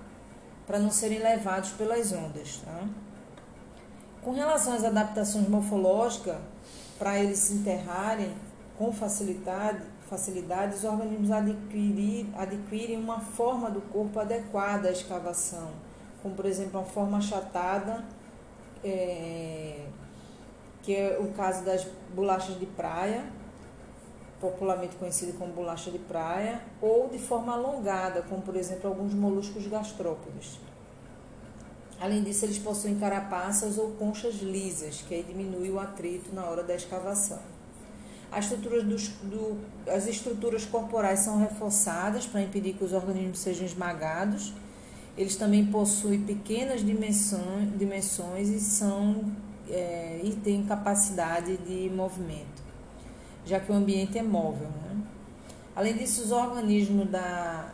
para 0.67 0.77
não 0.77 0.91
serem 0.91 1.17
levados 1.17 1.71
pelas 1.71 2.11
ondas. 2.11 2.57
Tá? 2.63 2.87
Com 4.21 4.33
relação 4.33 4.73
às 4.73 4.83
adaptações 4.83 5.49
morfológicas, 5.49 6.37
para 6.99 7.17
eles 7.17 7.39
se 7.39 7.53
enterrarem 7.53 8.35
com 8.77 8.93
facilidade, 8.93 9.81
facilidade 10.07 10.75
os 10.75 10.83
organismos 10.83 11.31
adquirir, 11.31 12.27
adquirem 12.35 12.97
uma 12.97 13.19
forma 13.19 13.69
do 13.69 13.81
corpo 13.81 14.19
adequada 14.19 14.89
à 14.89 14.91
escavação, 14.91 15.69
como 16.21 16.33
por 16.33 16.45
exemplo 16.45 16.79
uma 16.79 16.85
forma 16.85 17.17
achatada, 17.17 18.03
é, 18.83 19.85
que 20.81 20.95
é 20.95 21.17
o 21.19 21.31
caso 21.33 21.63
das 21.65 21.85
bolachas 22.15 22.57
de 22.57 22.65
praia, 22.65 23.25
popularmente 24.39 24.95
conhecido 24.95 25.37
como 25.37 25.51
bolacha 25.51 25.91
de 25.91 25.99
praia, 25.99 26.61
ou 26.81 27.09
de 27.09 27.17
forma 27.17 27.53
alongada, 27.53 28.21
como 28.21 28.41
por 28.41 28.55
exemplo 28.55 28.87
alguns 28.87 29.13
moluscos 29.13 29.67
gastrópodes. 29.67 30.59
Além 31.99 32.23
disso, 32.23 32.45
eles 32.45 32.59
possuem 32.59 32.99
carapaças 32.99 33.77
ou 33.77 33.91
conchas 33.93 34.35
lisas, 34.35 35.01
que 35.01 35.15
aí 35.15 35.23
diminui 35.23 35.71
o 35.71 35.79
atrito 35.79 36.33
na 36.33 36.45
hora 36.45 36.63
da 36.63 36.75
escavação. 36.75 37.56
As 38.31 38.45
estruturas, 38.45 38.83
dos, 38.83 39.07
do, 39.23 39.57
as 39.87 40.07
estruturas 40.07 40.65
corporais 40.65 41.19
são 41.19 41.39
reforçadas 41.39 42.25
para 42.25 42.41
impedir 42.41 42.73
que 42.73 42.83
os 42.83 42.93
organismos 42.93 43.39
sejam 43.39 43.65
esmagados. 43.65 44.53
Eles 45.17 45.35
também 45.35 45.65
possuem 45.65 46.21
pequenas 46.21 46.85
dimensões, 46.85 47.77
dimensões 47.77 48.49
e, 48.49 48.59
são, 48.59 49.31
é, 49.69 50.19
e 50.23 50.31
têm 50.43 50.63
capacidade 50.63 51.57
de 51.57 51.89
movimento 51.89 52.67
já 53.47 53.59
que 53.59 53.71
o 53.71 53.75
ambiente 53.75 54.17
é 54.17 54.23
móvel. 54.23 54.67
Né? 54.67 55.01
Além 55.75 55.95
disso, 55.95 56.21
os 56.23 56.31
organismos 56.31 57.09
da. 57.09 57.71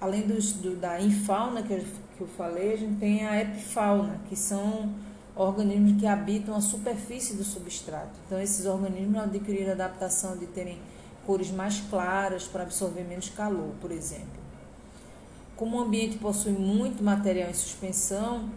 Além 0.00 0.22
do, 0.22 0.76
da 0.76 1.00
infauna 1.00 1.62
que 1.62 1.72
eu, 1.72 1.84
que 2.16 2.20
eu 2.20 2.28
falei, 2.28 2.74
a 2.74 2.76
gente 2.76 2.98
tem 2.98 3.26
a 3.26 3.40
epifauna, 3.40 4.20
que 4.28 4.36
são 4.36 4.94
organismos 5.38 6.00
que 6.00 6.06
habitam 6.06 6.54
a 6.56 6.60
superfície 6.60 7.34
do 7.34 7.44
substrato. 7.44 8.10
Então, 8.26 8.40
esses 8.40 8.66
organismos 8.66 9.22
adquiriram 9.22 9.70
a 9.70 9.74
adaptação 9.74 10.36
de 10.36 10.46
terem 10.46 10.78
cores 11.24 11.50
mais 11.50 11.80
claras 11.88 12.44
para 12.44 12.64
absorver 12.64 13.04
menos 13.04 13.28
calor, 13.28 13.70
por 13.80 13.92
exemplo. 13.92 14.26
Como 15.56 15.76
o 15.76 15.80
ambiente 15.80 16.18
possui 16.18 16.52
muito 16.52 17.04
material 17.04 17.50
em 17.50 17.54
suspensão, 17.54 18.50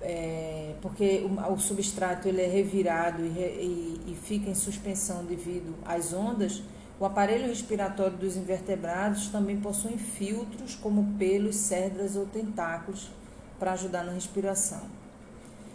é, 0.00 0.74
porque 0.80 1.24
o, 1.24 1.52
o, 1.52 1.58
substrato 1.58 2.28
ele 2.28 2.42
é 2.42 2.46
revirado 2.46 3.24
e, 3.24 3.28
e, 3.28 4.00
e, 4.08 4.14
fica 4.14 4.50
em 4.50 4.54
suspensão 4.54 5.24
devido 5.24 5.74
às 5.84 6.12
ondas, 6.12 6.62
o 7.00 7.04
aparelho 7.04 7.48
respiratório 7.48 8.16
dos 8.16 8.36
invertebrados 8.36 9.28
também 9.28 9.58
possui 9.58 9.96
filtros 9.96 10.76
como 10.76 11.14
pelos, 11.18 11.56
cerdas 11.56 12.14
ou 12.14 12.26
tentáculos 12.26 13.10
para 13.58 13.72
ajudar 13.72 14.04
na 14.04 14.12
respiração. 14.12 15.03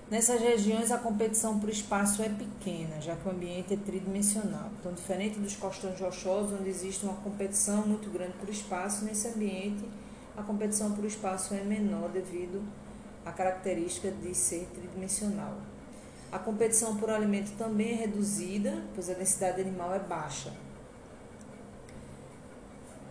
Nessas 0.10 0.42
regiões, 0.42 0.92
a 0.92 0.98
competição 0.98 1.60
por 1.60 1.70
espaço 1.70 2.24
é 2.24 2.30
pequena, 2.30 3.00
já 3.00 3.16
que 3.16 3.28
o 3.28 3.32
ambiente 3.32 3.76
é 3.76 3.78
tridimensional. 3.78 4.72
Então, 4.80 4.92
diferente 4.92 5.38
dos 5.38 5.56
costões 5.56 6.00
rochosos, 6.00 6.60
onde 6.60 6.68
existe 6.68 7.06
uma 7.06 7.14
competição 7.18 7.86
muito 7.86 8.10
grande 8.10 8.34
por 8.34 8.50
espaço, 8.50 9.06
nesse 9.06 9.28
ambiente 9.28 9.86
a 10.36 10.42
competição 10.42 10.94
por 10.94 11.06
espaço 11.06 11.54
é 11.54 11.62
menor 11.62 12.10
devido 12.10 12.64
a 13.24 13.32
característica 13.32 14.10
de 14.10 14.34
ser 14.34 14.68
tridimensional. 14.74 15.58
A 16.32 16.40
competição 16.40 16.96
por 16.96 17.12
alimento 17.12 17.52
também 17.58 17.92
é 17.92 17.96
reduzida, 17.96 18.82
pois 18.96 19.10
a 19.10 19.14
densidade 19.14 19.62
animal 19.62 19.94
é 19.94 20.00
baixa. 20.00 20.52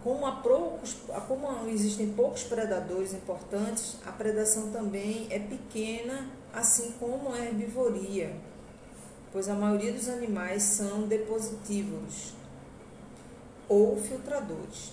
Como, 0.02 0.30
poucos, 0.42 0.96
como 1.28 1.68
existem 1.68 2.12
poucos 2.12 2.44
predadores 2.44 3.12
importantes, 3.12 3.98
a 4.06 4.10
predação 4.10 4.70
também 4.70 5.26
é 5.30 5.38
pequena, 5.38 6.28
assim 6.52 6.92
como 6.98 7.32
a 7.32 7.38
herbivoria, 7.38 8.34
pois 9.32 9.48
a 9.48 9.54
maioria 9.54 9.92
dos 9.92 10.08
animais 10.08 10.62
são 10.62 11.02
depositívoros. 11.02 12.34
ou 13.68 14.00
filtradores. 14.00 14.92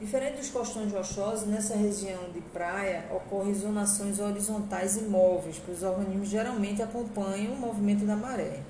Diferente 0.00 0.36
dos 0.36 0.50
costões 0.50 0.92
rochosos, 0.92 1.48
nessa 1.48 1.74
região 1.74 2.30
de 2.32 2.40
praia 2.40 3.06
ocorrem 3.10 3.54
zonações 3.54 4.20
horizontais 4.20 4.96
imóveis, 4.96 5.60
pois 5.64 5.78
os 5.78 5.82
organismos 5.84 6.28
geralmente 6.28 6.80
acompanham 6.80 7.54
o 7.54 7.56
movimento 7.56 8.04
da 8.04 8.14
maré. 8.14 8.60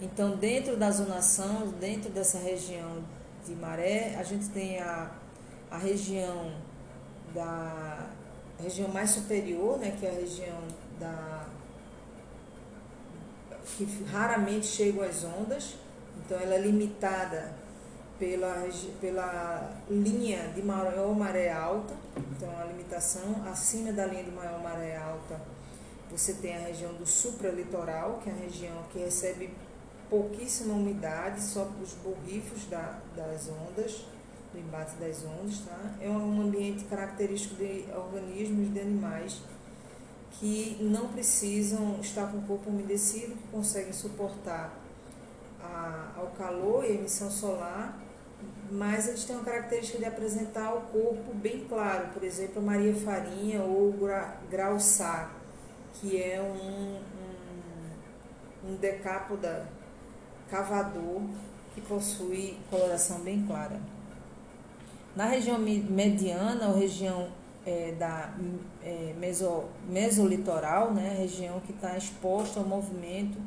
Então, 0.00 0.36
dentro 0.36 0.76
da 0.76 0.90
zonação, 0.90 1.68
dentro 1.78 2.10
dessa 2.10 2.38
região 2.38 3.04
de 3.46 3.54
maré, 3.54 4.16
a 4.18 4.22
gente 4.22 4.48
tem 4.48 4.78
a, 4.80 5.10
a 5.70 5.76
região 5.76 6.52
da 7.34 8.06
a 8.58 8.62
região 8.62 8.88
mais 8.88 9.10
superior, 9.10 9.78
né, 9.78 9.96
que 9.98 10.04
é 10.04 10.10
a 10.10 10.14
região 10.14 10.58
da 11.00 11.46
que 13.76 14.04
raramente 14.10 14.66
chegam 14.66 15.02
as 15.02 15.24
ondas, 15.24 15.76
então 16.18 16.38
ela 16.38 16.54
é 16.54 16.58
limitada 16.58 17.54
pela, 18.18 18.68
pela 19.00 19.72
linha 19.88 20.48
de 20.48 20.62
maior 20.62 21.16
maré 21.16 21.50
alta, 21.50 21.94
então 22.16 22.50
a 22.60 22.64
limitação 22.64 23.42
acima 23.50 23.90
da 23.92 24.04
linha 24.06 24.24
de 24.24 24.30
maior 24.30 24.62
maré 24.62 24.96
alta 24.96 25.40
você 26.10 26.34
tem 26.34 26.56
a 26.56 26.60
região 26.60 26.92
do 26.94 27.06
supralitoral, 27.06 28.20
que 28.22 28.28
é 28.28 28.32
a 28.32 28.36
região 28.36 28.82
que 28.92 28.98
recebe 28.98 29.50
pouquíssima 30.08 30.74
umidade, 30.74 31.40
só 31.40 31.70
os 31.80 31.94
borrifos 31.94 32.64
da, 32.64 32.98
das 33.14 33.48
ondas, 33.48 34.04
do 34.52 34.58
embate 34.58 34.96
das 34.96 35.24
ondas, 35.24 35.60
tá? 35.60 35.94
É 36.00 36.08
um 36.08 36.42
ambiente 36.42 36.84
característico 36.86 37.54
de 37.54 37.84
organismos 37.94 38.74
de 38.74 38.80
animais 38.80 39.40
que 40.32 40.76
não 40.80 41.08
precisam 41.08 41.98
estar 42.00 42.26
com 42.30 42.38
o 42.38 42.42
corpo 42.42 42.70
umedecido, 42.70 43.34
que 43.34 43.48
conseguem 43.48 43.92
suportar 43.92 44.72
a, 45.60 46.12
ao 46.16 46.28
calor 46.28 46.84
e 46.84 46.88
a 46.88 46.94
emissão 46.94 47.30
solar, 47.30 47.98
mas 48.70 49.08
eles 49.08 49.24
têm 49.24 49.36
uma 49.36 49.44
característica 49.44 49.98
de 49.98 50.04
apresentar 50.04 50.74
o 50.74 50.80
corpo 50.82 51.34
bem 51.34 51.66
claro, 51.68 52.08
por 52.14 52.22
exemplo, 52.22 52.60
a 52.62 52.64
Maria 52.64 52.94
Farinha 52.94 53.62
ou 53.62 53.94
Grauçá, 54.48 55.30
que 55.94 56.22
é 56.22 56.40
um, 56.40 57.00
um, 58.66 58.70
um 58.70 58.76
decápoda 58.76 59.68
cavador 60.48 61.22
que 61.74 61.80
possui 61.80 62.58
coloração 62.70 63.20
bem 63.20 63.44
clara. 63.46 63.80
Na 65.14 65.24
região 65.24 65.58
mediana, 65.58 66.68
ou 66.68 66.78
região 66.78 67.28
é, 67.66 67.92
da 67.98 68.32
é, 68.82 69.14
meso, 69.18 69.64
mesolitoral, 69.88 70.92
né, 70.92 71.14
região 71.18 71.60
que 71.60 71.72
está 71.72 71.96
exposta 71.96 72.60
ao 72.60 72.66
movimento 72.66 73.38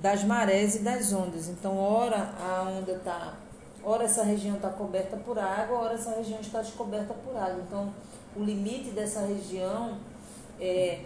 das 0.00 0.24
marés 0.24 0.74
e 0.76 0.78
das 0.80 1.12
ondas. 1.12 1.48
Então, 1.48 1.78
ora 1.78 2.34
a 2.40 2.62
onda 2.62 2.92
está, 2.92 3.34
ora 3.84 4.04
essa 4.04 4.24
região 4.24 4.56
está 4.56 4.68
coberta 4.68 5.16
por 5.16 5.38
água, 5.38 5.78
ora 5.78 5.94
essa 5.94 6.10
região 6.16 6.40
está 6.40 6.60
descoberta 6.60 7.14
por 7.14 7.36
água. 7.36 7.62
Então, 7.66 7.94
o 8.36 8.42
limite 8.42 8.90
dessa 8.90 9.20
região 9.20 9.98
é 10.60 11.00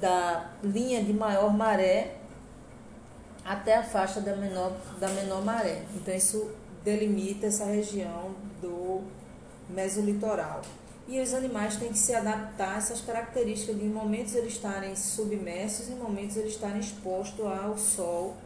da 0.00 0.50
linha 0.62 1.02
de 1.02 1.12
maior 1.12 1.52
maré 1.52 2.16
até 3.44 3.76
a 3.76 3.82
faixa 3.82 4.20
da 4.20 4.36
menor, 4.36 4.72
da 4.98 5.08
menor 5.08 5.44
maré. 5.44 5.82
Então, 5.94 6.14
isso 6.14 6.52
delimita 6.84 7.46
essa 7.46 7.64
região 7.64 8.34
do 8.62 9.02
mesolitoral. 9.68 10.62
E 11.10 11.20
os 11.20 11.34
animais 11.34 11.74
têm 11.74 11.88
que 11.88 11.98
se 11.98 12.14
adaptar 12.14 12.76
a 12.76 12.78
essas 12.78 13.00
características 13.00 13.76
de 13.76 13.84
em 13.84 13.88
momentos 13.88 14.36
eles 14.36 14.52
estarem 14.52 14.94
submersos, 14.94 15.88
em 15.88 15.96
momentos 15.96 16.36
eles 16.36 16.52
estarem 16.52 16.78
expostos 16.78 17.44
ao 17.44 17.76
sol. 17.76 18.36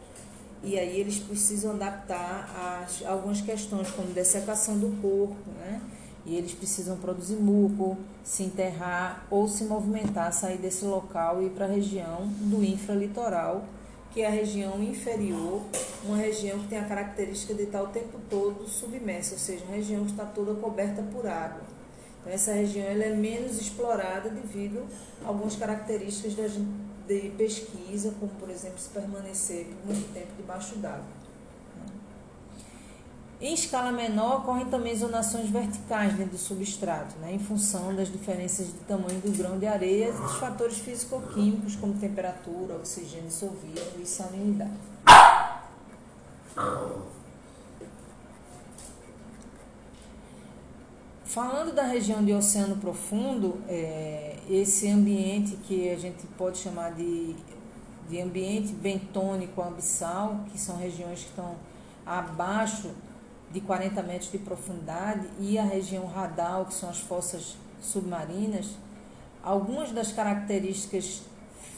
E 0.63 0.79
aí 0.79 0.99
eles 0.99 1.19
precisam 1.19 1.73
adaptar 1.73 2.49
a 2.55 2.87
algumas 3.07 3.39
questões, 3.39 3.91
como 3.91 4.07
dessecação 4.07 4.79
do 4.79 4.99
corpo, 4.99 5.35
né? 5.59 5.79
E 6.25 6.35
eles 6.35 6.53
precisam 6.53 6.97
produzir 6.97 7.35
muco, 7.35 7.95
se 8.23 8.41
enterrar 8.41 9.27
ou 9.29 9.47
se 9.47 9.65
movimentar, 9.65 10.33
sair 10.33 10.57
desse 10.57 10.85
local 10.85 11.43
e 11.43 11.45
ir 11.45 11.49
para 11.51 11.65
a 11.65 11.69
região 11.69 12.25
do 12.25 12.63
infralitoral, 12.63 13.63
que 14.11 14.21
é 14.21 14.25
a 14.25 14.31
região 14.31 14.81
inferior, 14.81 15.61
uma 16.03 16.17
região 16.17 16.57
que 16.57 16.69
tem 16.69 16.79
a 16.79 16.85
característica 16.85 17.53
de 17.53 17.61
estar 17.61 17.83
o 17.83 17.87
tempo 17.89 18.19
todo 18.27 18.67
submersa, 18.67 19.33
ou 19.33 19.39
seja, 19.39 19.63
uma 19.65 19.75
região 19.75 20.03
que 20.03 20.09
está 20.09 20.25
toda 20.25 20.55
coberta 20.55 21.03
por 21.13 21.27
água. 21.27 21.74
Essa 22.25 22.53
região 22.53 22.85
ela 22.85 23.03
é 23.03 23.13
menos 23.13 23.59
explorada 23.59 24.29
devido 24.29 24.83
a 25.23 25.27
algumas 25.27 25.55
características 25.55 26.53
de 27.07 27.29
pesquisa, 27.37 28.13
como, 28.19 28.31
por 28.39 28.49
exemplo, 28.49 28.79
se 28.79 28.89
permanecer 28.89 29.67
por 29.67 29.93
muito 29.93 30.11
tempo 30.13 30.29
debaixo 30.37 30.75
d'água. 30.77 31.25
Em 33.39 33.53
escala 33.53 33.91
menor, 33.91 34.37
ocorrem 34.37 34.65
também 34.65 34.95
zonações 34.95 35.49
verticais 35.49 36.13
dentro 36.13 36.31
do 36.31 36.37
substrato, 36.37 37.15
né, 37.19 37.33
em 37.33 37.39
função 37.39 37.93
das 37.93 38.09
diferenças 38.11 38.67
de 38.67 38.79
tamanho 38.87 39.19
do 39.19 39.37
grão 39.37 39.59
de 39.59 39.67
areia 39.67 40.07
e 40.07 40.11
dos 40.13 40.37
fatores 40.37 40.77
físico-químicos, 40.79 41.75
como 41.75 41.93
temperatura, 41.95 42.75
oxigênio 42.75 43.27
dissolvido 43.27 44.01
e 44.01 44.05
salinidade. 44.05 44.71
Falando 51.35 51.75
da 51.75 51.83
região 51.83 52.23
de 52.23 52.31
oceano 52.31 52.77
profundo, 52.77 53.59
é, 53.67 54.37
esse 54.49 54.89
ambiente 54.89 55.57
que 55.67 55.89
a 55.89 55.97
gente 55.97 56.25
pode 56.37 56.59
chamar 56.59 56.93
de, 56.93 57.35
de 58.07 58.21
ambiente 58.21 58.71
bentônico 58.71 59.61
abissal, 59.61 60.45
que 60.49 60.57
são 60.57 60.77
regiões 60.77 61.23
que 61.23 61.29
estão 61.31 61.57
abaixo 62.05 62.89
de 63.51 63.59
40 63.59 64.01
metros 64.03 64.31
de 64.31 64.37
profundidade, 64.37 65.27
e 65.37 65.57
a 65.59 65.63
região 65.65 66.05
radal, 66.05 66.67
que 66.67 66.73
são 66.73 66.89
as 66.89 66.99
fossas 66.99 67.57
submarinas, 67.81 68.69
algumas 69.43 69.91
das 69.91 70.13
características 70.13 71.21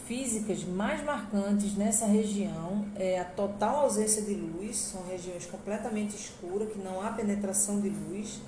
físicas 0.06 0.64
mais 0.64 1.04
marcantes 1.04 1.76
nessa 1.76 2.06
região 2.06 2.86
é 2.96 3.20
a 3.20 3.26
total 3.26 3.78
ausência 3.78 4.22
de 4.22 4.36
luz, 4.36 4.78
são 4.78 5.02
regiões 5.08 5.48
completamente 5.48 6.16
escuras, 6.16 6.72
que 6.72 6.78
não 6.78 7.02
há 7.02 7.10
penetração 7.10 7.82
de 7.82 7.90
luz, 7.90 8.40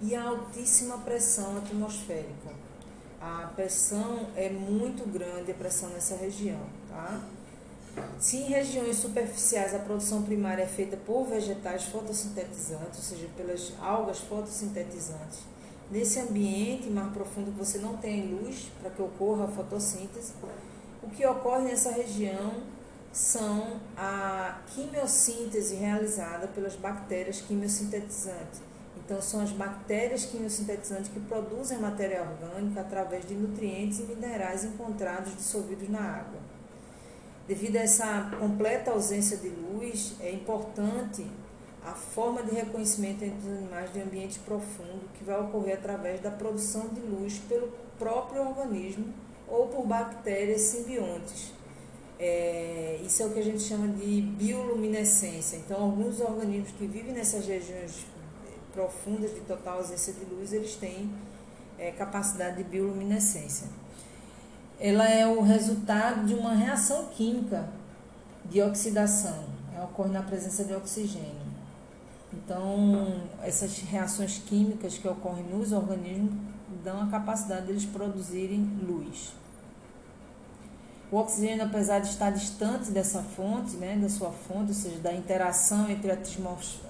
e 0.00 0.14
a 0.14 0.24
altíssima 0.24 0.98
pressão 0.98 1.56
atmosférica. 1.58 2.50
A 3.20 3.50
pressão 3.54 4.28
é 4.36 4.48
muito 4.48 5.08
grande, 5.08 5.50
a 5.50 5.54
pressão 5.54 5.88
nessa 5.90 6.14
região, 6.14 6.60
tá? 6.88 7.20
Se 8.20 8.36
em 8.36 8.44
regiões 8.44 8.96
superficiais 8.96 9.74
a 9.74 9.80
produção 9.80 10.22
primária 10.22 10.62
é 10.62 10.66
feita 10.66 10.96
por 10.96 11.24
vegetais 11.24 11.84
fotossintetizantes, 11.84 12.98
ou 12.98 13.16
seja, 13.16 13.28
pelas 13.36 13.72
algas 13.80 14.20
fotossintetizantes, 14.20 15.40
nesse 15.90 16.20
ambiente 16.20 16.88
mar 16.90 17.12
profundo 17.12 17.50
que 17.50 17.58
você 17.58 17.78
não 17.78 17.96
tem 17.96 18.28
luz 18.28 18.70
para 18.80 18.90
que 18.90 19.02
ocorra 19.02 19.46
a 19.46 19.48
fotossíntese, 19.48 20.32
o 21.02 21.10
que 21.10 21.26
ocorre 21.26 21.64
nessa 21.64 21.90
região 21.90 22.62
são 23.12 23.80
a 23.96 24.60
quimiossíntese 24.68 25.74
realizada 25.74 26.46
pelas 26.48 26.76
bactérias 26.76 27.40
quimiosintetizantes. 27.40 28.67
Então, 29.08 29.22
são 29.22 29.40
as 29.40 29.50
bactérias 29.52 30.26
quimiosintetizantes 30.26 31.10
que 31.10 31.18
produzem 31.18 31.78
matéria 31.78 32.20
orgânica 32.20 32.82
através 32.82 33.26
de 33.26 33.32
nutrientes 33.32 34.00
e 34.00 34.02
minerais 34.02 34.64
encontrados 34.64 35.34
dissolvidos 35.34 35.88
na 35.88 35.98
água. 35.98 36.38
Devido 37.46 37.76
a 37.76 37.80
essa 37.80 38.30
completa 38.38 38.90
ausência 38.90 39.38
de 39.38 39.48
luz, 39.48 40.14
é 40.20 40.30
importante 40.30 41.24
a 41.82 41.92
forma 41.92 42.42
de 42.42 42.54
reconhecimento 42.54 43.24
entre 43.24 43.48
os 43.48 43.56
animais 43.56 43.90
de 43.94 44.02
ambiente 44.02 44.38
profundo 44.40 45.08
que 45.14 45.24
vai 45.24 45.40
ocorrer 45.40 45.78
através 45.78 46.20
da 46.20 46.30
produção 46.30 46.88
de 46.88 47.00
luz 47.00 47.38
pelo 47.48 47.72
próprio 47.98 48.42
organismo 48.42 49.06
ou 49.48 49.68
por 49.68 49.86
bactérias 49.86 50.60
simbiontes. 50.60 51.54
É, 52.18 53.00
isso 53.02 53.22
é 53.22 53.26
o 53.26 53.30
que 53.30 53.38
a 53.38 53.44
gente 53.44 53.62
chama 53.62 53.88
de 53.88 54.20
bioluminescência. 54.20 55.56
Então, 55.56 55.82
alguns 55.82 56.20
organismos 56.20 56.72
que 56.72 56.86
vivem 56.86 57.14
nessas 57.14 57.46
regiões 57.46 58.04
profundas 58.78 59.34
de 59.34 59.40
total 59.40 59.78
ausência 59.78 60.12
de 60.12 60.24
luz, 60.24 60.52
eles 60.52 60.76
têm 60.76 61.10
é, 61.78 61.90
capacidade 61.90 62.58
de 62.58 62.64
bioluminescência 62.64 63.66
ela 64.80 65.08
é 65.08 65.26
o 65.26 65.42
resultado 65.42 66.24
de 66.24 66.34
uma 66.34 66.54
reação 66.54 67.06
química 67.06 67.68
de 68.44 68.62
oxidação, 68.62 69.44
ela 69.74 69.86
ocorre 69.86 70.10
na 70.10 70.22
presença 70.22 70.64
de 70.64 70.72
oxigênio. 70.72 71.48
Então, 72.32 73.22
essas 73.42 73.78
reações 73.78 74.38
químicas 74.38 74.96
que 74.96 75.08
ocorrem 75.08 75.44
nos 75.44 75.72
organismos 75.72 76.32
dão 76.84 77.02
a 77.02 77.06
capacidade 77.08 77.66
deles 77.66 77.84
produzirem 77.84 78.78
luz. 78.86 79.32
O 81.10 81.16
oxigênio, 81.16 81.64
apesar 81.64 82.00
de 82.00 82.08
estar 82.08 82.30
distante 82.30 82.90
dessa 82.90 83.22
fonte, 83.22 83.76
né, 83.76 83.96
da 83.96 84.10
sua 84.10 84.30
fonte, 84.30 84.68
ou 84.68 84.74
seja, 84.74 84.98
da 84.98 85.12
interação 85.12 85.88
entre 85.88 86.10
a 86.10 86.18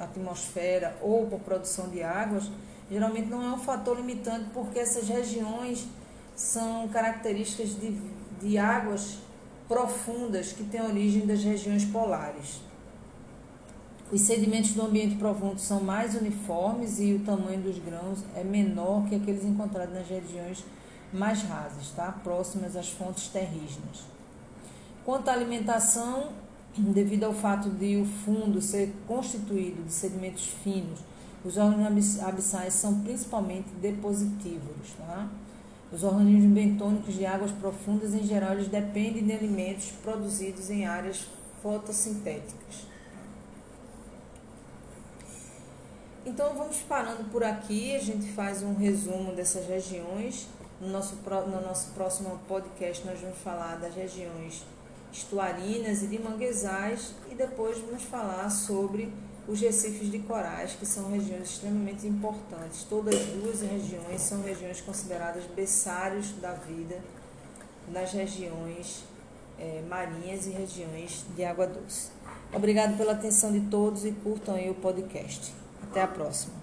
atmosfera 0.00 0.96
ou 1.00 1.26
por 1.26 1.38
produção 1.38 1.88
de 1.88 2.02
águas, 2.02 2.50
geralmente 2.90 3.28
não 3.28 3.42
é 3.42 3.52
um 3.52 3.58
fator 3.58 3.96
limitante 3.96 4.46
porque 4.52 4.80
essas 4.80 5.08
regiões 5.08 5.86
são 6.34 6.88
características 6.88 7.78
de, 7.78 7.96
de 8.40 8.58
águas 8.58 9.18
profundas 9.68 10.52
que 10.52 10.64
têm 10.64 10.82
origem 10.82 11.24
das 11.24 11.44
regiões 11.44 11.84
polares. 11.84 12.60
Os 14.10 14.22
sedimentos 14.22 14.72
do 14.72 14.82
ambiente 14.82 15.16
profundo 15.16 15.60
são 15.60 15.80
mais 15.80 16.14
uniformes 16.14 16.98
e 16.98 17.12
o 17.12 17.20
tamanho 17.20 17.60
dos 17.60 17.78
grãos 17.78 18.24
é 18.34 18.42
menor 18.42 19.06
que 19.06 19.14
aqueles 19.14 19.44
encontrados 19.44 19.94
nas 19.94 20.08
regiões 20.08 20.64
mais 21.12 21.42
rasas, 21.42 21.90
tá? 21.90 22.12
próximas 22.22 22.76
às 22.76 22.90
fontes 22.90 23.28
terrígenas. 23.28 24.04
Quanto 25.04 25.28
à 25.28 25.32
alimentação, 25.32 26.30
devido 26.76 27.24
ao 27.24 27.32
fato 27.32 27.70
de 27.70 27.96
o 27.96 28.04
fundo 28.04 28.60
ser 28.60 28.92
constituído 29.06 29.82
de 29.82 29.92
sedimentos 29.92 30.48
finos, 30.62 31.00
os 31.44 31.56
órgãos 31.56 32.20
abissais 32.20 32.74
são 32.74 33.00
principalmente 33.00 33.68
depositívoros. 33.80 34.92
Tá? 34.98 35.28
Os 35.90 36.02
organismos 36.02 36.52
bentônicos 36.52 37.14
de 37.14 37.24
águas 37.24 37.50
profundas, 37.52 38.12
em 38.12 38.24
geral, 38.24 38.52
eles 38.52 38.68
dependem 38.68 39.24
de 39.24 39.32
alimentos 39.32 39.92
produzidos 40.02 40.68
em 40.68 40.84
áreas 40.84 41.26
fotossintéticas. 41.62 42.88
Então 46.26 46.52
vamos 46.54 46.76
parando 46.80 47.24
por 47.30 47.42
aqui, 47.42 47.96
a 47.96 48.00
gente 48.00 48.30
faz 48.32 48.62
um 48.62 48.74
resumo 48.74 49.32
dessas 49.32 49.66
regiões. 49.66 50.46
No 50.80 50.88
nosso, 50.88 51.16
no 51.16 51.60
nosso 51.60 51.90
próximo 51.90 52.38
podcast 52.46 53.04
nós 53.04 53.20
vamos 53.20 53.38
falar 53.38 53.76
das 53.76 53.94
regiões 53.94 54.64
estuarinas 55.12 56.02
e 56.02 56.06
de 56.06 56.18
manguezais 56.18 57.14
e 57.30 57.34
depois 57.34 57.78
vamos 57.78 58.04
falar 58.04 58.48
sobre 58.50 59.12
os 59.48 59.60
recifes 59.60 60.10
de 60.10 60.18
corais, 60.20 60.74
que 60.78 60.84
são 60.84 61.10
regiões 61.10 61.50
extremamente 61.50 62.06
importantes. 62.06 62.84
Todas 62.84 63.14
as 63.14 63.26
duas 63.28 63.62
regiões 63.62 64.20
são 64.20 64.42
regiões 64.42 64.80
consideradas 64.80 65.44
berçários 65.46 66.32
da 66.32 66.52
vida 66.52 67.00
nas 67.90 68.12
regiões 68.12 69.04
é, 69.58 69.82
marinhas 69.88 70.46
e 70.46 70.50
regiões 70.50 71.24
de 71.34 71.44
água 71.44 71.66
doce. 71.66 72.10
Obrigado 72.52 72.96
pela 72.96 73.12
atenção 73.12 73.50
de 73.50 73.60
todos 73.62 74.04
e 74.04 74.12
curtam 74.12 74.54
aí 74.54 74.70
o 74.70 74.74
podcast. 74.74 75.52
Até 75.82 76.02
a 76.02 76.06
próxima. 76.06 76.57